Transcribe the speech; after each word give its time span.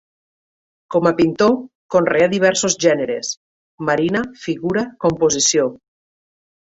Com 0.95 1.09
a 1.09 1.11
pintor, 1.19 1.51
conreà 1.95 2.29
diversos 2.33 2.77
gèneres 2.85 3.31
–marina, 3.85 4.23
figura, 4.47 4.87
composició. 5.07 5.69